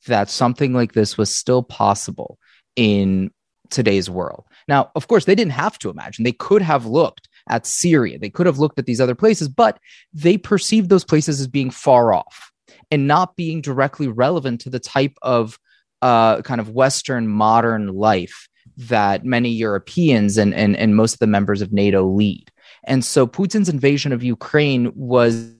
that 0.06 0.30
something 0.30 0.72
like 0.72 0.92
this 0.92 1.18
was 1.18 1.34
still 1.34 1.62
possible 1.62 2.38
in 2.76 3.30
today's 3.70 4.08
world. 4.08 4.44
Now, 4.66 4.90
of 4.94 5.08
course, 5.08 5.24
they 5.24 5.34
didn't 5.34 5.52
have 5.52 5.78
to 5.80 5.90
imagine. 5.90 6.24
They 6.24 6.32
could 6.32 6.62
have 6.62 6.86
looked 6.86 7.27
at 7.48 7.66
Syria, 7.66 8.18
they 8.18 8.30
could 8.30 8.46
have 8.46 8.58
looked 8.58 8.78
at 8.78 8.86
these 8.86 9.00
other 9.00 9.14
places, 9.14 9.48
but 9.48 9.78
they 10.12 10.36
perceived 10.36 10.88
those 10.88 11.04
places 11.04 11.40
as 11.40 11.46
being 11.46 11.70
far 11.70 12.12
off 12.12 12.52
and 12.90 13.06
not 13.06 13.36
being 13.36 13.60
directly 13.60 14.08
relevant 14.08 14.60
to 14.62 14.70
the 14.70 14.78
type 14.78 15.16
of 15.22 15.58
uh, 16.02 16.42
kind 16.42 16.60
of 16.60 16.70
Western 16.70 17.28
modern 17.28 17.88
life 17.88 18.48
that 18.76 19.24
many 19.24 19.50
Europeans 19.50 20.38
and, 20.38 20.54
and, 20.54 20.76
and 20.76 20.94
most 20.94 21.14
of 21.14 21.18
the 21.18 21.26
members 21.26 21.60
of 21.60 21.72
NATO 21.72 22.06
lead. 22.06 22.50
And 22.84 23.04
so 23.04 23.26
Putin's 23.26 23.68
invasion 23.68 24.12
of 24.12 24.22
Ukraine 24.22 24.92
was 24.94 25.52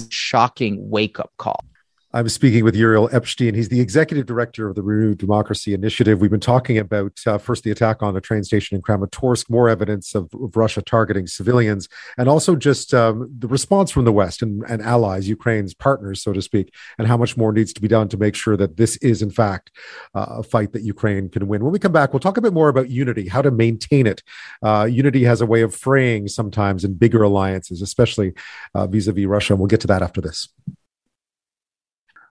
a 0.00 0.04
shocking 0.08 0.90
wake 0.90 1.20
up 1.20 1.32
call. 1.36 1.64
I'm 2.14 2.28
speaking 2.28 2.62
with 2.62 2.76
Uriel 2.76 3.08
Epshtein. 3.08 3.54
He's 3.54 3.70
the 3.70 3.80
executive 3.80 4.26
director 4.26 4.68
of 4.68 4.74
the 4.74 4.82
Renewed 4.82 5.16
Democracy 5.16 5.72
Initiative. 5.72 6.20
We've 6.20 6.30
been 6.30 6.40
talking 6.40 6.76
about 6.76 7.18
uh, 7.26 7.38
first 7.38 7.64
the 7.64 7.70
attack 7.70 8.02
on 8.02 8.14
a 8.14 8.20
train 8.20 8.44
station 8.44 8.76
in 8.76 8.82
Kramatorsk, 8.82 9.48
more 9.48 9.70
evidence 9.70 10.14
of, 10.14 10.28
of 10.34 10.54
Russia 10.54 10.82
targeting 10.82 11.26
civilians, 11.26 11.88
and 12.18 12.28
also 12.28 12.54
just 12.54 12.92
um, 12.92 13.30
the 13.38 13.48
response 13.48 13.90
from 13.90 14.04
the 14.04 14.12
West 14.12 14.42
and, 14.42 14.62
and, 14.68 14.82
allies, 14.82 15.26
Ukraine's 15.26 15.72
partners, 15.72 16.22
so 16.22 16.34
to 16.34 16.42
speak, 16.42 16.74
and 16.98 17.08
how 17.08 17.16
much 17.16 17.38
more 17.38 17.50
needs 17.50 17.72
to 17.72 17.80
be 17.80 17.88
done 17.88 18.08
to 18.10 18.18
make 18.18 18.34
sure 18.34 18.58
that 18.58 18.76
this 18.76 18.98
is, 18.98 19.22
in 19.22 19.30
fact, 19.30 19.70
uh, 20.14 20.26
a 20.28 20.42
fight 20.42 20.74
that 20.74 20.82
Ukraine 20.82 21.30
can 21.30 21.48
win. 21.48 21.64
When 21.64 21.72
we 21.72 21.78
come 21.78 21.92
back, 21.92 22.12
we'll 22.12 22.20
talk 22.20 22.36
a 22.36 22.42
bit 22.42 22.52
more 22.52 22.68
about 22.68 22.90
unity, 22.90 23.28
how 23.28 23.40
to 23.40 23.50
maintain 23.50 24.06
it. 24.06 24.22
Uh, 24.62 24.84
unity 24.84 25.24
has 25.24 25.40
a 25.40 25.46
way 25.46 25.62
of 25.62 25.74
fraying 25.74 26.28
sometimes 26.28 26.84
in 26.84 26.92
bigger 26.92 27.22
alliances, 27.22 27.80
especially 27.80 28.34
vis 28.74 29.06
a 29.06 29.12
vis 29.12 29.24
Russia, 29.24 29.54
and 29.54 29.60
we'll 29.60 29.66
get 29.68 29.80
to 29.80 29.86
that 29.86 30.02
after 30.02 30.20
this. 30.20 30.50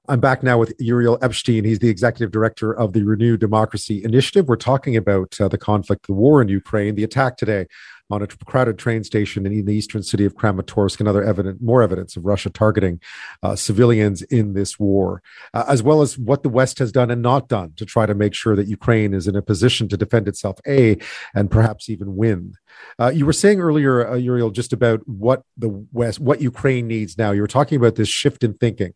I'm 0.07 0.19
back 0.19 0.41
now 0.41 0.57
with 0.57 0.73
Uriel 0.79 1.19
Epshtein. 1.19 1.63
He's 1.63 1.77
the 1.77 1.89
executive 1.89 2.31
director 2.31 2.73
of 2.73 2.93
the 2.93 3.03
Renew 3.03 3.37
Democracy 3.37 4.03
Initiative. 4.03 4.47
We're 4.47 4.55
talking 4.55 4.97
about 4.97 5.39
uh, 5.39 5.47
the 5.47 5.59
conflict, 5.59 6.07
the 6.07 6.13
war 6.13 6.41
in 6.41 6.47
Ukraine, 6.47 6.95
the 6.95 7.03
attack 7.03 7.37
today 7.37 7.67
on 8.09 8.23
a 8.23 8.27
crowded 8.27 8.79
train 8.79 9.03
station 9.03 9.45
in 9.45 9.65
the 9.65 9.73
eastern 9.73 10.01
city 10.01 10.25
of 10.25 10.35
Kramatorsk, 10.35 10.99
and 10.99 11.07
other 11.07 11.23
evidence, 11.23 11.59
more 11.61 11.83
evidence 11.83 12.17
of 12.17 12.25
Russia 12.25 12.49
targeting 12.49 12.99
uh, 13.43 13.55
civilians 13.55 14.23
in 14.23 14.53
this 14.53 14.79
war, 14.79 15.21
uh, 15.53 15.65
as 15.67 15.83
well 15.83 16.01
as 16.01 16.17
what 16.17 16.41
the 16.41 16.49
West 16.49 16.79
has 16.79 16.91
done 16.91 17.11
and 17.11 17.21
not 17.21 17.47
done 17.47 17.73
to 17.77 17.85
try 17.85 18.07
to 18.07 18.15
make 18.15 18.33
sure 18.33 18.55
that 18.55 18.67
Ukraine 18.67 19.13
is 19.13 19.27
in 19.27 19.35
a 19.35 19.41
position 19.41 19.87
to 19.89 19.97
defend 19.97 20.27
itself, 20.27 20.57
a 20.67 20.97
and 21.35 21.51
perhaps 21.51 21.89
even 21.89 22.15
win. 22.15 22.53
Uh, 22.99 23.09
you 23.09 23.25
were 23.25 23.33
saying 23.33 23.59
earlier, 23.59 24.07
uh, 24.07 24.15
Uriel, 24.15 24.51
just 24.51 24.73
about 24.73 25.07
what 25.07 25.43
the 25.57 25.69
West, 25.91 26.19
what 26.19 26.41
Ukraine 26.41 26.87
needs 26.87 27.17
now. 27.17 27.31
You 27.31 27.41
were 27.41 27.47
talking 27.47 27.77
about 27.77 27.95
this 27.95 28.09
shift 28.09 28.43
in 28.43 28.53
thinking 28.55 28.93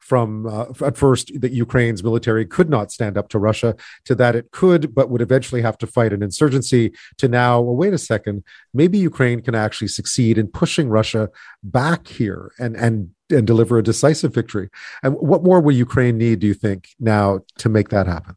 from 0.00 0.46
uh, 0.46 0.66
at 0.84 0.96
first 0.96 1.32
that 1.40 1.52
Ukraine's 1.52 2.02
military 2.02 2.46
could 2.46 2.70
not 2.70 2.92
stand 2.92 3.18
up 3.18 3.28
to 3.30 3.38
Russia 3.38 3.74
to 4.04 4.14
that 4.16 4.36
it 4.36 4.50
could, 4.52 4.94
but 4.94 5.10
would 5.10 5.22
eventually 5.22 5.62
have 5.62 5.78
to 5.78 5.86
fight 5.86 6.12
an 6.12 6.22
insurgency 6.22 6.92
to 7.18 7.28
now, 7.28 7.60
well, 7.60 7.76
wait 7.76 7.92
a 7.92 7.98
second, 7.98 8.44
maybe 8.72 8.98
Ukraine 8.98 9.40
can 9.40 9.54
actually 9.54 9.88
succeed 9.88 10.38
in 10.38 10.48
pushing 10.48 10.88
Russia 10.88 11.28
back 11.62 12.06
here 12.06 12.52
and, 12.58 12.76
and, 12.76 13.10
and 13.30 13.46
deliver 13.46 13.78
a 13.78 13.82
decisive 13.82 14.32
victory. 14.32 14.68
And 15.02 15.14
what 15.14 15.42
more 15.42 15.60
will 15.60 15.74
Ukraine 15.74 16.18
need, 16.18 16.40
do 16.40 16.46
you 16.46 16.54
think, 16.54 16.90
now 17.00 17.40
to 17.58 17.68
make 17.68 17.88
that 17.90 18.06
happen? 18.06 18.36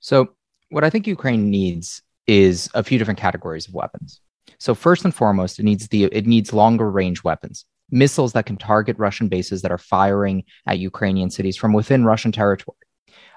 So, 0.00 0.34
what 0.70 0.84
I 0.84 0.90
think 0.90 1.06
Ukraine 1.06 1.50
needs 1.50 2.02
is 2.26 2.70
a 2.74 2.82
few 2.82 2.98
different 2.98 3.20
categories 3.20 3.68
of 3.68 3.74
weapons. 3.74 4.20
So 4.62 4.76
first 4.76 5.04
and 5.04 5.12
foremost, 5.12 5.58
it 5.58 5.64
needs 5.64 5.88
the 5.88 6.04
it 6.04 6.24
needs 6.24 6.52
longer 6.52 6.88
range 6.88 7.24
weapons, 7.24 7.64
missiles 7.90 8.32
that 8.34 8.46
can 8.46 8.56
target 8.56 8.96
Russian 8.96 9.26
bases 9.26 9.60
that 9.62 9.72
are 9.72 9.84
firing 9.96 10.44
at 10.68 10.78
Ukrainian 10.78 11.30
cities 11.30 11.56
from 11.56 11.72
within 11.72 12.04
Russian 12.04 12.30
territory. 12.30 12.86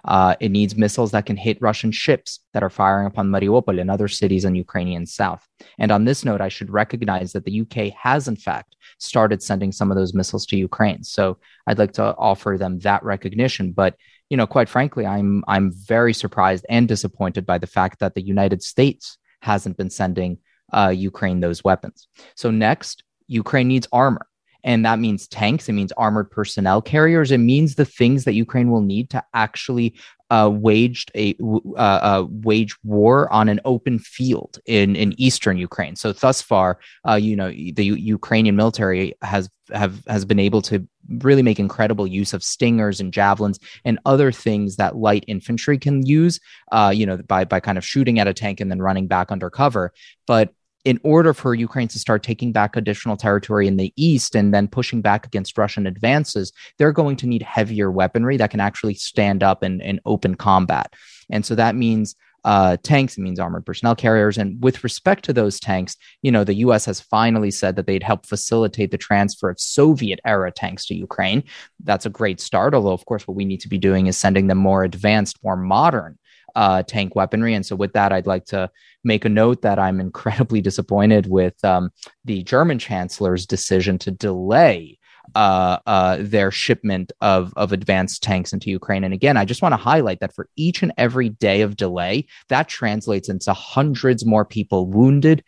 Uh, 0.08 0.36
it 0.40 0.52
needs 0.52 0.76
missiles 0.76 1.10
that 1.14 1.26
can 1.26 1.36
hit 1.36 1.58
Russian 1.60 1.92
ships 1.92 2.42
that 2.54 2.62
are 2.62 2.70
firing 2.70 3.08
upon 3.08 3.32
Mariupol 3.32 3.82
and 3.82 3.90
other 3.90 4.08
cities 4.08 4.46
in 4.46 4.54
Ukrainian 4.54 5.08
south. 5.08 5.44
And 5.80 5.92
on 5.92 6.06
this 6.06 6.24
note, 6.24 6.42
I 6.42 6.50
should 6.50 6.70
recognize 6.70 7.34
that 7.34 7.44
the 7.44 7.62
UK 7.62 7.92
has, 8.08 8.28
in 8.28 8.36
fact, 8.36 8.76
started 9.00 9.42
sending 9.42 9.72
some 9.72 9.90
of 9.90 9.98
those 9.98 10.14
missiles 10.14 10.46
to 10.46 10.58
Ukraine. 10.58 11.04
So 11.04 11.40
I'd 11.66 11.80
like 11.80 11.94
to 11.94 12.16
offer 12.18 12.56
them 12.60 12.78
that 12.82 13.04
recognition. 13.04 13.72
But 13.72 13.96
you 14.30 14.38
know, 14.38 14.46
quite 14.46 14.70
frankly, 14.70 15.08
I'm 15.08 15.44
I'm 15.48 15.72
very 15.74 16.14
surprised 16.14 16.68
and 16.70 16.88
disappointed 16.88 17.48
by 17.48 17.58
the 17.58 17.74
fact 17.78 17.98
that 18.02 18.14
the 18.14 18.28
United 18.36 18.62
States 18.62 19.18
hasn't 19.42 19.78
been 19.78 19.90
sending 19.90 20.38
uh, 20.74 20.94
Ukraine 20.96 21.40
those 21.40 21.64
weapons. 21.64 22.08
So 22.36 22.52
next, 22.52 23.04
Ukraine 23.28 23.68
needs 23.68 23.88
armor. 23.92 24.28
And 24.64 24.84
that 24.84 24.98
means 24.98 25.28
tanks, 25.28 25.70
it 25.70 25.74
means 25.74 25.92
armored 25.92 26.32
personnel 26.32 26.82
carriers, 26.82 27.32
it 27.32 27.38
means 27.38 27.76
the 27.76 27.86
things 27.86 28.24
that 28.24 28.34
Ukraine 28.34 28.72
will 28.72 28.82
need 28.82 29.12
to 29.12 29.24
actually 29.36 29.94
uh, 30.32 30.50
waged 30.52 31.12
a 31.16 31.36
uh, 31.78 31.80
uh, 31.80 32.26
wage 32.30 32.76
war 32.84 33.32
on 33.32 33.48
an 33.48 33.60
open 33.64 34.00
field 34.00 34.60
in 34.66 34.96
in 34.96 35.14
eastern 35.22 35.58
Ukraine. 35.58 35.96
So 35.96 36.14
thus 36.14 36.42
far, 36.42 36.80
uh, 37.08 37.14
you 37.14 37.36
know, 37.36 37.50
the 37.50 37.86
U- 37.86 37.96
Ukrainian 37.96 38.56
military 38.56 39.14
has 39.22 39.50
have 39.72 40.04
has 40.08 40.26
been 40.26 40.40
able 40.40 40.64
to 40.64 40.88
really 41.20 41.44
make 41.44 41.60
incredible 41.60 42.08
use 42.08 42.34
of 42.34 42.44
stingers 42.44 43.00
and 43.00 43.14
javelins 43.14 43.60
and 43.84 44.00
other 44.06 44.32
things 44.32 44.78
that 44.78 44.96
light 44.96 45.24
infantry 45.28 45.78
can 45.78 46.06
use. 46.06 46.40
Uh, 46.72 46.92
you 46.94 47.06
know, 47.06 47.18
by 47.18 47.46
by 47.46 47.60
kind 47.60 47.78
of 47.78 47.86
shooting 47.86 48.20
at 48.20 48.28
a 48.28 48.34
tank 48.34 48.60
and 48.60 48.72
then 48.72 48.82
running 48.82 49.08
back 49.08 49.32
under 49.32 49.50
cover. 49.50 49.94
But 50.26 50.54
in 50.86 51.00
order 51.04 51.34
for 51.34 51.56
Ukraine 51.56 51.88
to 51.90 52.00
start 52.00 52.22
taking 52.22 52.52
back 52.52 52.76
additional 52.76 53.18
territory 53.18 53.68
in 53.68 53.78
the 53.78 53.92
east 53.96 54.36
and 54.36 54.54
then 54.54 54.68
pushing 54.68 55.02
back 55.02 55.26
against 55.26 55.58
Russian 55.58 55.88
advances, 55.88 56.54
they're 56.78 56.92
going 56.92 57.16
to 57.18 57.28
need 57.28 57.42
heavier 57.42 57.92
weaponry 57.92 58.38
that 58.38 58.52
can 58.52 58.60
actually 58.60 58.94
stand 58.94 59.42
up 59.42 59.64
in, 59.64 59.82
in 59.82 60.00
open 60.06 60.36
combat. 60.36 60.94
And 61.32 61.44
so 61.44 61.56
that 61.56 61.76
means 61.76 62.16
uh, 62.46 62.78
tanks, 62.84 63.18
it 63.18 63.22
means 63.22 63.40
armored 63.40 63.66
personnel 63.66 63.96
carriers. 63.96 64.38
And 64.38 64.64
with 64.64 64.84
respect 64.84 65.26
to 65.26 65.34
those 65.34 65.60
tanks, 65.60 65.98
you 66.22 66.32
know, 66.32 66.44
the 66.44 66.54
US 66.56 66.86
has 66.86 67.02
finally 67.02 67.50
said 67.50 67.76
that 67.76 67.88
they'd 67.88 68.04
help 68.04 68.26
facilitate 68.26 68.92
the 68.92 69.00
transfer 69.00 69.50
of 69.50 69.60
Soviet 69.60 70.20
era 70.26 70.52
tanks 70.52 70.86
to 70.86 70.96
Ukraine. 70.96 71.44
That's 71.84 72.06
a 72.06 72.10
great 72.12 72.40
start. 72.40 72.76
Although, 72.76 72.94
of 72.94 73.06
course, 73.06 73.28
what 73.28 73.36
we 73.36 73.46
need 73.46 73.62
to 73.62 73.68
be 73.68 73.80
doing 73.80 74.06
is 74.06 74.16
sending 74.16 74.46
them 74.46 74.60
more 74.60 74.84
advanced, 74.84 75.44
more 75.44 75.56
modern 75.58 76.20
uh, 76.56 76.84
tank 76.84 77.16
weaponry. 77.16 77.56
And 77.56 77.66
so, 77.66 77.76
with 77.76 77.94
that, 77.94 78.14
I'd 78.14 78.28
like 78.28 78.46
to 78.46 78.70
make 79.04 79.26
a 79.26 79.30
note 79.30 79.64
that 79.64 79.80
I'm 79.80 80.00
incredibly 80.00 80.62
disappointed 80.62 81.26
with 81.26 81.64
um, 81.66 81.90
the 82.26 82.44
German 82.44 82.78
chancellor's 82.78 83.48
decision 83.48 83.98
to 84.00 84.12
delay 84.12 85.00
uh, 85.34 85.80
uh, 85.86 86.18
their 86.20 86.52
shipment 86.52 87.12
of, 87.22 87.54
of 87.56 87.72
advanced 87.72 88.22
tanks 88.24 88.54
into 88.54 88.70
Ukraine. 88.70 89.04
And 89.04 89.14
again, 89.14 89.38
I 89.38 89.46
just 89.46 89.62
want 89.62 89.74
to 89.74 89.78
highlight 89.78 90.20
that 90.20 90.36
for 90.36 90.50
each 90.56 90.84
and 90.84 90.94
every 90.98 91.30
day 91.30 91.62
of 91.62 91.76
delay, 91.76 92.28
that 92.50 92.68
translates 92.68 93.30
into 93.30 93.54
hundreds 93.54 94.26
more 94.26 94.46
people 94.46 94.88
wounded, 94.88 95.44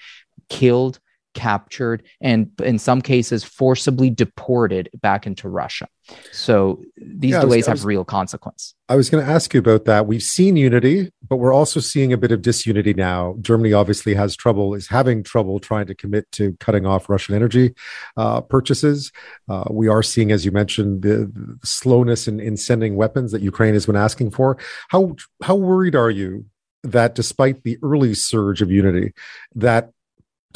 killed, 0.49 0.99
captured, 1.37 2.01
and 2.19 2.49
in 2.63 2.79
some 2.79 2.99
cases, 2.99 3.43
forcibly 3.43 4.09
deported 4.09 4.89
back 5.01 5.27
into 5.27 5.47
Russia. 5.47 5.87
So 6.31 6.81
these 6.97 7.31
yeah, 7.31 7.41
delays 7.41 7.61
was, 7.61 7.67
have 7.67 7.75
was, 7.75 7.85
real 7.85 8.03
consequence. 8.03 8.73
I 8.89 8.95
was 8.95 9.09
going 9.11 9.23
to 9.23 9.31
ask 9.31 9.53
you 9.53 9.59
about 9.59 9.85
that. 9.85 10.07
We've 10.07 10.23
seen 10.23 10.55
unity, 10.55 11.11
but 11.29 11.35
we're 11.35 11.53
also 11.53 11.79
seeing 11.79 12.11
a 12.11 12.17
bit 12.17 12.31
of 12.31 12.41
disunity 12.41 12.95
now. 12.95 13.35
Germany 13.39 13.71
obviously 13.71 14.15
has 14.15 14.35
trouble, 14.35 14.73
is 14.73 14.87
having 14.87 15.21
trouble 15.21 15.59
trying 15.59 15.85
to 15.87 15.95
commit 15.95 16.31
to 16.33 16.57
cutting 16.59 16.87
off 16.87 17.07
Russian 17.07 17.35
energy 17.35 17.75
uh, 18.15 18.41
purchases. 18.41 19.11
Uh, 19.47 19.65
we 19.69 19.87
are 19.87 20.01
seeing, 20.01 20.31
as 20.31 20.43
you 20.43 20.51
mentioned, 20.51 21.03
the, 21.03 21.31
the 21.31 21.59
slowness 21.63 22.27
in, 22.27 22.39
in 22.39 22.57
sending 22.57 22.95
weapons 22.95 23.31
that 23.31 23.43
Ukraine 23.43 23.75
has 23.75 23.85
been 23.85 23.95
asking 23.95 24.31
for. 24.31 24.57
How 24.89 25.15
how 25.43 25.55
worried 25.55 25.95
are 25.95 26.09
you 26.09 26.45
that 26.83 27.15
despite 27.15 27.63
the 27.63 27.77
early 27.83 28.13
surge 28.13 28.61
of 28.61 28.71
unity, 28.71 29.13
that 29.55 29.91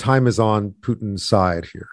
time 0.02 0.28
is 0.28 0.40
on 0.40 0.72
Putin's 0.82 1.28
side 1.28 1.68
here? 1.72 1.90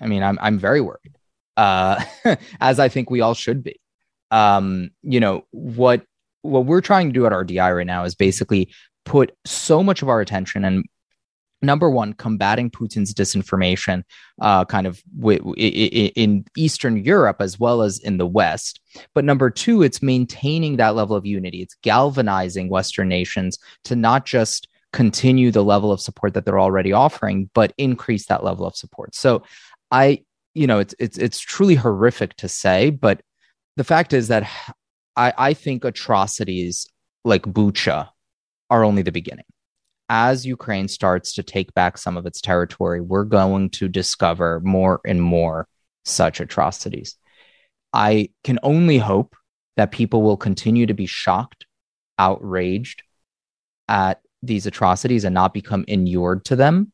I 0.00 0.06
mean, 0.06 0.22
I'm 0.22 0.38
I'm 0.40 0.58
very 0.58 0.80
worried, 0.80 1.16
uh, 1.56 2.02
as 2.60 2.78
I 2.78 2.88
think 2.88 3.10
we 3.10 3.20
all 3.20 3.34
should 3.34 3.62
be. 3.62 3.80
Um, 4.30 4.90
you 5.02 5.20
know 5.20 5.44
what 5.50 6.02
what 6.42 6.64
we're 6.64 6.80
trying 6.80 7.08
to 7.08 7.12
do 7.12 7.26
at 7.26 7.32
RDI 7.32 7.76
right 7.76 7.86
now 7.86 8.04
is 8.04 8.14
basically 8.14 8.70
put 9.04 9.36
so 9.44 9.82
much 9.82 10.02
of 10.02 10.08
our 10.08 10.20
attention 10.20 10.64
and 10.64 10.84
number 11.62 11.88
one 11.88 12.12
combating 12.12 12.70
putin's 12.70 13.14
disinformation 13.14 14.02
uh, 14.42 14.64
kind 14.64 14.86
of 14.86 15.02
w- 15.18 15.38
w- 15.38 16.10
in 16.14 16.44
eastern 16.54 17.02
europe 17.02 17.38
as 17.40 17.58
well 17.58 17.80
as 17.80 17.98
in 18.00 18.18
the 18.18 18.26
west 18.26 18.78
but 19.14 19.24
number 19.24 19.48
two 19.48 19.82
it's 19.82 20.02
maintaining 20.02 20.76
that 20.76 20.94
level 20.94 21.16
of 21.16 21.24
unity 21.24 21.62
it's 21.62 21.74
galvanizing 21.82 22.68
western 22.68 23.08
nations 23.08 23.58
to 23.84 23.96
not 23.96 24.26
just 24.26 24.68
continue 24.96 25.50
the 25.50 25.62
level 25.62 25.92
of 25.92 26.00
support 26.00 26.32
that 26.32 26.46
they're 26.46 26.58
already 26.58 26.90
offering, 26.90 27.50
but 27.52 27.74
increase 27.76 28.26
that 28.26 28.42
level 28.42 28.64
of 28.66 28.74
support. 28.74 29.14
So 29.14 29.42
I 29.90 30.24
you 30.54 30.66
know, 30.66 30.78
it's 30.78 30.94
it's 30.98 31.18
it's 31.18 31.38
truly 31.38 31.74
horrific 31.74 32.34
to 32.36 32.48
say, 32.48 32.88
but 32.88 33.20
the 33.76 33.84
fact 33.84 34.14
is 34.14 34.28
that 34.28 34.50
I, 35.18 35.32
I 35.36 35.54
think 35.54 35.84
atrocities 35.84 36.86
like 37.24 37.42
Bucha 37.42 38.08
are 38.70 38.84
only 38.84 39.02
the 39.02 39.12
beginning. 39.12 39.44
As 40.08 40.46
Ukraine 40.46 40.88
starts 40.88 41.34
to 41.34 41.42
take 41.42 41.74
back 41.74 41.98
some 41.98 42.16
of 42.16 42.26
its 42.26 42.40
territory, 42.40 43.00
we're 43.00 43.24
going 43.24 43.70
to 43.70 43.88
discover 43.88 44.60
more 44.60 45.00
and 45.06 45.22
more 45.22 45.68
such 46.04 46.40
atrocities. 46.40 47.16
I 47.92 48.30
can 48.44 48.58
only 48.62 48.98
hope 48.98 49.36
that 49.76 49.90
people 49.90 50.22
will 50.22 50.36
continue 50.36 50.86
to 50.86 50.94
be 50.94 51.06
shocked, 51.06 51.66
outraged 52.18 53.02
at 53.88 54.20
these 54.46 54.66
atrocities 54.66 55.24
and 55.24 55.34
not 55.34 55.54
become 55.54 55.84
inured 55.88 56.44
to 56.46 56.56
them. 56.56 56.92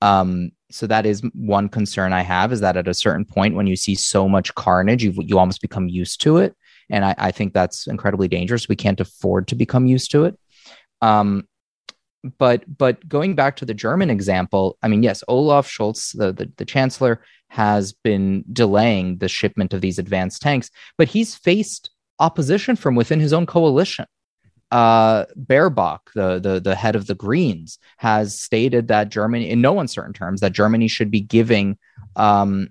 Um, 0.00 0.50
so 0.70 0.86
that 0.86 1.06
is 1.06 1.22
one 1.34 1.68
concern 1.68 2.12
I 2.12 2.22
have 2.22 2.52
is 2.52 2.60
that 2.60 2.76
at 2.76 2.88
a 2.88 2.94
certain 2.94 3.24
point, 3.24 3.54
when 3.54 3.66
you 3.66 3.76
see 3.76 3.94
so 3.94 4.28
much 4.28 4.54
carnage, 4.54 5.04
you 5.04 5.14
you 5.18 5.38
almost 5.38 5.62
become 5.62 5.88
used 5.88 6.20
to 6.22 6.38
it, 6.38 6.54
and 6.90 7.04
I, 7.04 7.14
I 7.16 7.30
think 7.30 7.54
that's 7.54 7.86
incredibly 7.86 8.28
dangerous. 8.28 8.68
We 8.68 8.76
can't 8.76 9.00
afford 9.00 9.48
to 9.48 9.54
become 9.54 9.86
used 9.86 10.10
to 10.10 10.24
it. 10.24 10.38
Um, 11.00 11.46
but 12.38 12.64
but 12.78 13.06
going 13.08 13.34
back 13.34 13.56
to 13.56 13.64
the 13.64 13.74
German 13.74 14.10
example, 14.10 14.78
I 14.82 14.88
mean, 14.88 15.02
yes, 15.02 15.22
Olaf 15.28 15.68
Scholz, 15.68 16.16
the, 16.16 16.32
the, 16.32 16.50
the 16.56 16.64
chancellor, 16.64 17.22
has 17.48 17.92
been 17.92 18.44
delaying 18.52 19.18
the 19.18 19.28
shipment 19.28 19.72
of 19.74 19.80
these 19.80 19.98
advanced 19.98 20.42
tanks, 20.42 20.70
but 20.98 21.08
he's 21.08 21.34
faced 21.34 21.90
opposition 22.18 22.76
from 22.76 22.94
within 22.94 23.20
his 23.20 23.32
own 23.32 23.46
coalition. 23.46 24.06
Uh, 24.74 25.24
the, 25.36 26.40
the 26.42 26.60
the 26.60 26.74
head 26.74 26.96
of 26.96 27.06
the 27.06 27.14
Greens, 27.14 27.78
has 27.98 28.40
stated 28.40 28.88
that 28.88 29.08
Germany, 29.08 29.48
in 29.48 29.60
no 29.60 29.78
uncertain 29.78 30.12
terms, 30.12 30.40
that 30.40 30.52
Germany 30.52 30.88
should 30.88 31.10
be 31.10 31.20
giving 31.20 31.78
um, 32.16 32.68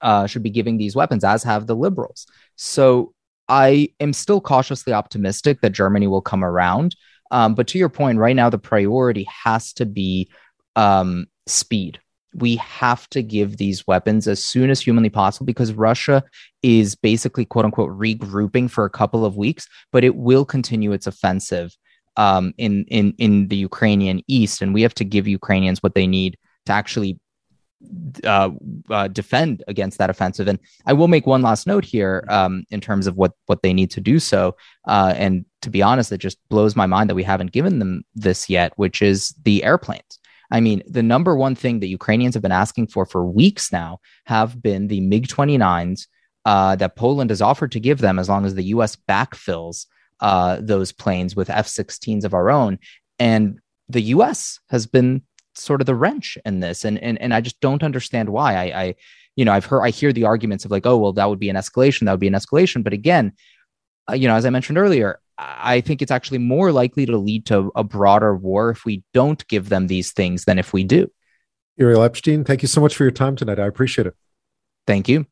uh, 0.00 0.26
should 0.26 0.42
be 0.42 0.50
giving 0.50 0.76
these 0.76 0.96
weapons, 0.96 1.22
as 1.22 1.44
have 1.44 1.66
the 1.66 1.76
Liberals. 1.76 2.26
So 2.56 3.14
I 3.48 3.90
am 4.00 4.12
still 4.12 4.40
cautiously 4.40 4.92
optimistic 4.92 5.60
that 5.60 5.70
Germany 5.70 6.08
will 6.08 6.20
come 6.20 6.44
around. 6.44 6.96
Um, 7.30 7.54
but 7.54 7.68
to 7.68 7.78
your 7.78 7.88
point, 7.88 8.18
right 8.18 8.36
now 8.36 8.50
the 8.50 8.58
priority 8.58 9.26
has 9.44 9.72
to 9.74 9.86
be 9.86 10.30
um, 10.74 11.26
speed. 11.46 12.00
We 12.34 12.56
have 12.56 13.08
to 13.10 13.22
give 13.22 13.56
these 13.56 13.86
weapons 13.86 14.26
as 14.26 14.42
soon 14.42 14.70
as 14.70 14.80
humanly 14.80 15.10
possible 15.10 15.46
because 15.46 15.72
Russia 15.72 16.24
is 16.62 16.94
basically 16.94 17.44
quote 17.44 17.64
unquote 17.64 17.90
regrouping 17.90 18.70
for 18.70 18.84
a 18.84 18.90
couple 18.90 19.24
of 19.24 19.36
weeks, 19.36 19.68
but 19.92 20.04
it 20.04 20.16
will 20.16 20.44
continue 20.44 20.92
its 20.92 21.06
offensive 21.06 21.76
um, 22.16 22.54
in 22.58 22.84
in 22.86 23.14
in 23.18 23.48
the 23.48 23.56
Ukrainian 23.56 24.22
east, 24.28 24.62
and 24.62 24.74
we 24.74 24.82
have 24.82 24.94
to 24.94 25.04
give 25.04 25.26
Ukrainians 25.28 25.82
what 25.82 25.94
they 25.94 26.06
need 26.06 26.36
to 26.66 26.72
actually 26.72 27.18
uh, 28.24 28.50
uh, 28.90 29.08
defend 29.08 29.62
against 29.68 29.98
that 29.98 30.10
offensive. 30.10 30.48
And 30.48 30.58
I 30.86 30.92
will 30.92 31.08
make 31.08 31.26
one 31.26 31.42
last 31.42 31.66
note 31.66 31.84
here 31.84 32.24
um, 32.28 32.64
in 32.70 32.80
terms 32.80 33.06
of 33.06 33.16
what 33.16 33.32
what 33.46 33.62
they 33.62 33.72
need 33.72 33.90
to 33.92 34.00
do 34.00 34.18
so. 34.18 34.56
Uh, 34.86 35.14
and 35.16 35.44
to 35.62 35.70
be 35.70 35.82
honest, 35.82 36.12
it 36.12 36.18
just 36.18 36.38
blows 36.48 36.76
my 36.76 36.86
mind 36.86 37.10
that 37.10 37.14
we 37.14 37.22
haven't 37.22 37.52
given 37.52 37.78
them 37.78 38.04
this 38.14 38.48
yet, 38.48 38.72
which 38.76 39.02
is 39.02 39.34
the 39.44 39.64
airplanes. 39.64 40.18
I 40.50 40.60
mean, 40.60 40.82
the 40.86 41.02
number 41.02 41.36
one 41.36 41.54
thing 41.54 41.80
that 41.80 41.88
Ukrainians 41.88 42.34
have 42.34 42.42
been 42.42 42.52
asking 42.52 42.88
for 42.88 43.06
for 43.06 43.24
weeks 43.24 43.72
now 43.72 44.00
have 44.26 44.62
been 44.62 44.88
the 44.88 45.00
MiG 45.00 45.28
29s 45.28 46.06
uh, 46.44 46.76
that 46.76 46.96
Poland 46.96 47.30
has 47.30 47.42
offered 47.42 47.72
to 47.72 47.80
give 47.80 47.98
them 47.98 48.18
as 48.18 48.28
long 48.28 48.44
as 48.44 48.54
the 48.54 48.64
US 48.64 48.96
backfills 48.96 49.86
uh, 50.20 50.58
those 50.60 50.92
planes 50.92 51.34
with 51.34 51.50
F 51.50 51.66
16s 51.66 52.24
of 52.24 52.34
our 52.34 52.50
own. 52.50 52.78
And 53.18 53.58
the 53.88 54.02
US 54.02 54.60
has 54.70 54.86
been 54.86 55.22
sort 55.54 55.80
of 55.80 55.86
the 55.86 55.94
wrench 55.94 56.38
in 56.44 56.60
this. 56.60 56.84
And 56.84 56.98
and, 56.98 57.20
and 57.20 57.32
i 57.32 57.40
just 57.40 57.60
don't 57.60 57.82
understand 57.82 58.28
why. 58.28 58.54
I, 58.54 58.82
I 58.82 58.94
you 59.36 59.44
know 59.44 59.52
i've 59.52 59.64
heard 59.64 59.82
i 59.82 59.90
hear 59.90 60.12
the 60.12 60.24
arguments 60.24 60.64
of 60.64 60.70
like 60.70 60.86
oh 60.86 60.96
well 60.96 61.12
that 61.12 61.28
would 61.28 61.40
be 61.40 61.48
an 61.48 61.56
escalation 61.56 62.04
that 62.04 62.12
would 62.12 62.20
be 62.20 62.28
an 62.28 62.34
escalation. 62.34 62.84
But 62.84 62.92
again 62.92 63.32
uh, 64.08 64.14
you 64.14 64.28
know 64.28 64.34
as 64.34 64.46
i 64.46 64.50
mentioned 64.50 64.78
earlier 64.78 65.20
i 65.38 65.80
think 65.80 66.02
it's 66.02 66.10
actually 66.10 66.38
more 66.38 66.72
likely 66.72 67.06
to 67.06 67.16
lead 67.16 67.46
to 67.46 67.70
a 67.74 67.84
broader 67.84 68.36
war 68.36 68.70
if 68.70 68.84
we 68.84 69.02
don't 69.12 69.46
give 69.48 69.68
them 69.68 69.86
these 69.86 70.12
things 70.12 70.44
than 70.44 70.58
if 70.58 70.72
we 70.72 70.84
do. 70.84 71.10
Uriel 71.76 72.00
Epshtein 72.00 72.46
thank 72.46 72.62
you 72.62 72.68
so 72.68 72.80
much 72.80 72.94
for 72.94 73.04
your 73.04 73.10
time 73.10 73.36
tonight. 73.36 73.58
I 73.58 73.66
appreciate 73.66 74.06
it. 74.06 74.14
Thank 74.86 75.08
you 75.08 75.26